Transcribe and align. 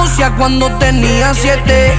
negocia 0.00 0.32
cuando 0.36 0.70
tenía 0.78 1.32
siete. 1.34 1.92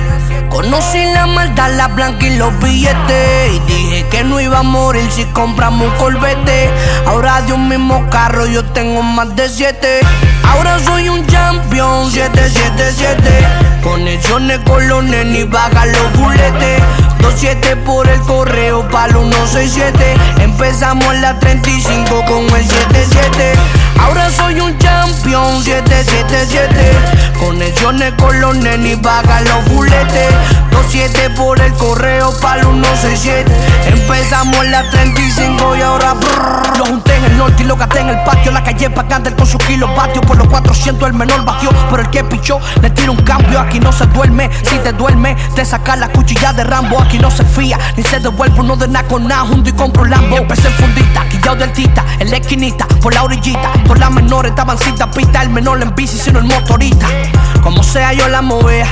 Conocí 0.50 1.04
la 1.14 1.28
maldad, 1.28 1.72
la 1.76 1.88
blanca 1.88 2.26
y 2.26 2.38
los 2.38 2.58
billetes. 2.60 3.54
Y 3.54 3.60
dije 3.62 4.06
que 4.10 4.24
no 4.24 4.40
iba 4.40 4.60
a 4.60 4.64
morir 4.64 5.10
si 5.12 5.26
compramos 5.26 5.88
un 5.88 5.98
colbete. 5.98 6.70
Ahora 7.06 7.42
de 7.42 7.54
un 7.54 7.68
mismo 7.68 8.08
carro 8.10 8.46
yo 8.46 8.64
tengo 8.66 9.02
más 9.02 9.36
de 9.36 9.50
siete. 9.50 10.00
Ahora 10.44 10.80
soy 10.80 11.10
un 11.10 11.26
champion 11.28 12.12
777. 12.12 13.48
Conexiones 13.84 14.60
con 14.60 14.88
los 14.88 15.04
nenes 15.04 15.40
y 15.40 15.44
vaga 15.46 15.86
los 15.86 16.14
buletes. 16.20 16.82
27 17.20 17.76
por 17.78 18.08
el 18.08 18.20
correo 18.22 18.88
para 18.90 19.08
el 19.08 19.32
167. 19.32 20.16
Empezamos 20.42 21.06
en 21.16 21.22
la 21.22 21.40
35 21.40 22.26
con 22.26 22.44
el 22.56 22.68
77. 22.68 23.54
Ahora 24.02 24.30
soy 24.32 24.60
un 24.60 24.78
champion 24.78 25.64
777. 25.64 26.92
Conexiones 27.40 28.14
con 28.14 28.40
los 28.40 28.56
nenes 28.58 28.98
y 28.98 29.02
vaga 29.02 29.42
los 29.42 29.66
buletes. 29.74 30.34
27 30.72 31.30
por 31.32 31.60
el 31.62 31.74
correo 31.74 32.34
para 32.40 32.62
el 32.62 32.68
167. 32.68 33.52
Empezamos 33.88 34.66
la 34.68 34.90
35 34.90 35.76
y 35.76 35.82
ahora 35.82 36.14
brrr. 36.14 37.11
En 37.22 37.32
el 37.32 37.38
norte 37.38 37.62
y 37.62 37.66
lo 37.68 37.76
gasté 37.76 38.00
en 38.00 38.10
el 38.10 38.24
patio. 38.24 38.52
La 38.52 38.64
calle 38.64 38.90
pa' 38.90 39.08
Candel 39.08 39.36
con 39.36 39.46
sus 39.46 39.64
kilovatios. 39.64 40.26
Por 40.26 40.38
los 40.38 40.48
400 40.48 41.10
el 41.10 41.14
menor 41.14 41.46
batió. 41.46 41.70
Pero 41.90 42.02
el 42.02 42.10
que 42.10 42.24
pichó 42.24 42.60
le 42.82 42.90
tira 42.90 43.12
un 43.12 43.18
cambio. 43.18 43.60
Aquí 43.60 43.80
no 43.80 43.92
se 43.92 44.08
duerme. 44.08 44.50
Si 44.64 44.78
te 44.80 44.92
duerme, 44.92 45.36
te 45.56 45.64
saca 45.64 45.96
la 45.96 46.08
cuchilla 46.10 46.52
de 46.54 46.64
Rambo. 46.64 47.00
Aquí 47.00 47.20
no 47.20 47.30
se 47.30 47.46
fía, 47.46 47.78
ni 47.96 48.04
se 48.04 48.20
devuelve 48.20 48.60
uno 48.60 48.76
de 48.76 48.88
nada 48.88 49.08
con 49.08 49.28
nada. 49.28 49.46
Junto 49.46 49.70
y 49.70 49.74
compro 49.74 50.04
Lambo. 50.06 50.38
Empecé 50.38 50.68
en 50.68 50.74
fundita, 50.74 51.28
quillao 51.30 51.56
del 51.56 51.72
tita, 51.74 52.04
en 52.20 52.32
la 52.32 52.38
esquinita, 52.38 52.88
por 53.02 53.14
la 53.14 53.24
orillita. 53.24 53.72
Por 53.86 54.00
las 54.00 54.10
menores 54.10 54.52
estaban 54.52 54.80
cita 54.80 55.12
pista. 55.12 55.44
El 55.44 55.50
menor 55.50 55.82
en 55.82 55.94
bici, 55.94 56.18
sino 56.18 56.40
el 56.40 56.46
motorista. 56.46 57.08
Como 57.62 57.84
sea, 57.84 58.14
yo 58.14 58.28
la 58.30 58.42
movía, 58.42 58.88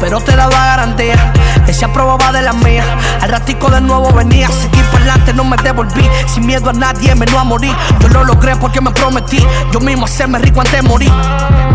pero 0.00 0.20
te 0.20 0.34
daba 0.34 0.56
garantía. 0.56 1.32
Esa 1.74 1.92
probaba 1.92 2.30
de 2.30 2.40
la 2.40 2.52
mía. 2.52 2.84
Al 3.20 3.30
ratico 3.30 3.68
de 3.68 3.80
nuevo 3.80 4.12
venía, 4.12 4.46
seguí 4.46 4.80
para 4.92 4.98
adelante, 4.98 5.34
no 5.34 5.42
me 5.42 5.56
devolví. 5.56 6.08
Sin 6.32 6.46
miedo 6.46 6.70
a 6.70 6.72
nadie, 6.72 7.12
menos 7.16 7.34
a 7.34 7.42
morir. 7.42 7.74
Yo 7.98 8.08
lo 8.10 8.22
logré 8.22 8.54
porque 8.54 8.80
me 8.80 8.92
prometí. 8.92 9.44
Yo 9.72 9.80
mismo 9.80 10.04
hacerme 10.04 10.38
rico 10.38 10.60
antes 10.60 10.80
de 10.80 10.82
morir. 10.82 11.10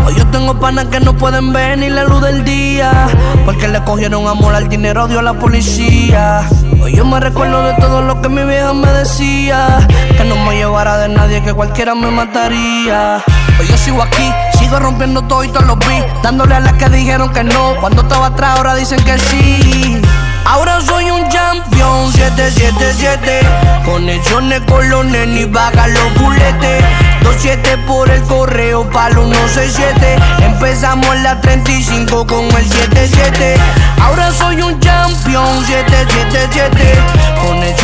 Hoy 0.06 0.14
yo 0.16 0.26
tengo 0.28 0.58
panas 0.58 0.86
que 0.86 1.00
no 1.00 1.14
pueden 1.14 1.52
ver 1.52 1.76
ni 1.76 1.90
la 1.90 2.04
luz 2.04 2.22
del 2.22 2.44
día. 2.44 3.08
Porque 3.44 3.68
le 3.68 3.84
cogieron 3.84 4.26
amor 4.26 4.54
al 4.54 4.70
dinero, 4.70 5.06
dio 5.06 5.20
la 5.20 5.34
policía. 5.34 6.48
Hoy 6.82 6.96
yo 6.96 7.04
me 7.04 7.20
recuerdo 7.20 7.62
de 7.62 7.74
todo 7.74 8.00
lo 8.00 8.22
que 8.22 8.30
mi 8.30 8.42
vieja 8.44 8.72
me 8.72 8.90
decía. 8.92 9.86
Que 10.16 10.24
no 10.24 10.34
me 10.46 10.56
llevara 10.56 10.96
de 10.96 11.10
nadie, 11.10 11.42
que 11.42 11.52
cualquiera 11.52 11.94
me 11.94 12.10
mataría. 12.10 13.22
Hoy 13.60 13.66
yo 13.68 13.76
sigo 13.76 14.02
aquí, 14.02 14.32
rompiendo 14.78 15.22
todo 15.22 15.42
y 15.44 15.48
todos 15.48 15.66
los 15.66 15.78
beats. 15.80 16.22
Dándole 16.22 16.54
a 16.54 16.60
las 16.60 16.74
que 16.74 16.88
dijeron 16.88 17.32
que 17.32 17.42
no. 17.42 17.74
Cuando 17.80 18.02
estaba 18.02 18.26
atrás, 18.26 18.58
ahora 18.58 18.74
dicen 18.74 19.02
que 19.02 19.18
sí. 19.18 20.00
Ahora 20.44 20.80
soy 20.80 21.10
un 21.10 21.28
champion 21.28 22.12
777 22.12 23.40
Conexiones 23.84 24.60
con 24.62 24.88
los 24.88 25.04
nenes 25.04 25.42
y 25.42 25.44
vaga 25.44 25.86
los 25.86 26.14
buletes 26.14 26.82
27 27.22 27.76
por 27.86 28.10
el 28.10 28.22
correo 28.22 28.88
para 28.90 29.08
el 29.10 29.14
167 29.14 30.16
Empezamos 30.42 31.16
la 31.20 31.40
35 31.40 32.26
con 32.26 32.44
el 32.46 32.68
77 32.68 33.56
Ahora 34.00 34.32
soy 34.32 34.62
un 34.62 34.80
champion 34.80 35.64
777 35.66 36.98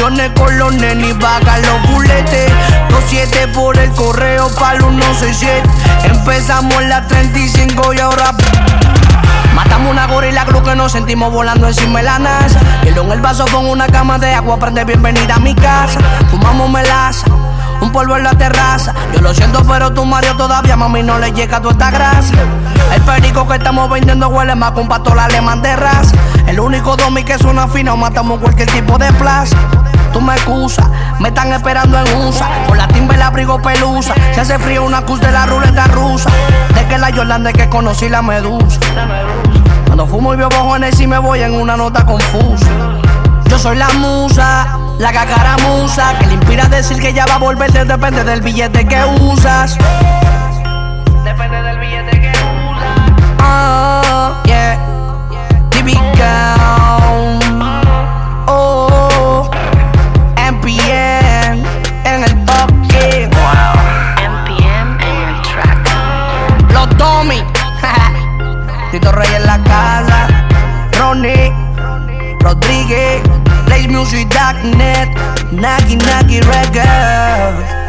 Conexiones 0.06 0.38
con 0.38 0.56
los 0.56 0.72
nenes 0.72 1.08
y 1.08 1.12
vaga 1.14 1.58
los 1.58 1.90
buletes 1.90 2.52
27 2.90 3.48
por 3.48 3.76
el 3.76 3.90
correo 3.90 4.48
para 4.54 4.76
el 4.76 4.82
167 4.82 5.68
Empezamos 6.04 6.80
la 6.84 7.04
35 7.08 7.92
y 7.92 7.98
ahora 7.98 8.30
Matamos 9.56 9.90
una 9.90 10.06
gorila, 10.06 10.44
creo 10.44 10.62
que 10.62 10.76
nos 10.76 10.92
sentimos 10.92 11.32
volando 11.32 11.66
encima 11.66 11.98
de 11.98 12.04
la 12.04 12.18
NASA. 12.20 12.60
Hielo 12.84 13.02
en 13.02 13.12
el 13.12 13.20
vaso 13.20 13.46
con 13.50 13.66
una 13.66 13.88
cama 13.88 14.18
de 14.18 14.32
agua, 14.32 14.58
prende 14.58 14.84
bienvenida 14.84 15.36
a 15.36 15.38
mi 15.40 15.54
casa. 15.54 15.98
Fumamos 16.30 16.70
melaza, 16.70 17.26
un 17.80 17.90
polvo 17.90 18.16
en 18.16 18.24
la 18.24 18.34
terraza. 18.34 18.94
Yo 19.14 19.22
lo 19.22 19.34
siento, 19.34 19.64
pero 19.64 19.92
tu 19.92 20.04
Mario 20.04 20.36
todavía, 20.36 20.76
mami, 20.76 21.02
no 21.02 21.18
le 21.18 21.32
llega 21.32 21.60
toda 21.60 21.72
esta 21.72 21.90
grasa. 21.90 22.34
El 22.94 23.00
perico 23.02 23.48
que 23.48 23.56
estamos 23.56 23.90
vendiendo 23.90 24.28
huele 24.28 24.54
más 24.54 24.72
con 24.72 24.86
pato 24.86 25.18
alemán 25.18 25.62
de 25.62 25.74
raza. 25.74 26.14
El 26.46 26.60
único 26.60 26.94
domi 26.96 27.24
que 27.24 27.38
suena 27.38 27.66
fino, 27.66 27.96
matamos 27.96 28.38
cualquier 28.40 28.70
tipo 28.70 28.98
de 28.98 29.10
plaza. 29.14 29.56
Tú 30.16 30.22
me 30.22 30.32
excusas, 30.32 30.88
me 31.20 31.28
están 31.28 31.52
esperando 31.52 31.98
en 31.98 32.16
USA. 32.16 32.48
Con 32.66 32.78
la 32.78 32.88
timba 32.88 33.14
el 33.16 33.20
abrigo 33.20 33.60
pelusa. 33.60 34.14
Se 34.32 34.40
hace 34.40 34.58
frío 34.58 34.82
una 34.82 35.02
cus 35.02 35.20
de 35.20 35.30
la 35.30 35.44
ruleta 35.44 35.88
rusa. 35.88 36.30
De 36.74 36.86
que 36.86 36.96
la 36.96 37.14
Jordan 37.14 37.44
de 37.44 37.52
que 37.52 37.68
conocí 37.68 38.08
la 38.08 38.22
medusa. 38.22 38.80
Cuando 39.84 40.06
fumo 40.06 40.32
y 40.32 40.38
veo 40.38 40.48
bojones 40.48 40.98
y 41.00 41.06
me 41.06 41.18
voy 41.18 41.42
en 41.42 41.52
una 41.52 41.76
nota 41.76 42.06
confusa. 42.06 42.66
Yo 43.50 43.58
soy 43.58 43.76
la 43.76 43.90
musa, 43.90 44.78
la 44.98 45.12
cacaramusa, 45.12 46.18
que 46.18 46.28
le 46.28 46.32
inspira 46.32 46.64
a 46.64 46.68
decir 46.68 46.98
que 46.98 47.12
ya 47.12 47.26
va 47.26 47.34
a 47.34 47.38
volver, 47.38 47.70
depende 47.70 48.24
del 48.24 48.40
billete 48.40 48.88
que 48.88 49.04
usas. 49.20 49.76
Depende 51.24 51.62
del 51.62 51.78
billete 51.78 52.20
que 52.22 52.30
usas. 52.30 53.36
Oh, 53.42 54.05
Tito 68.90 69.12
Rey 69.12 69.28
en 69.34 69.46
la 69.46 69.58
casa. 69.64 70.28
Ronnie. 70.98 71.52
Rodríguez. 72.40 73.22
PlaceMusic.net. 73.66 75.08
Naki 75.52 75.96
Naki 75.96 76.40
Records. 76.40 77.85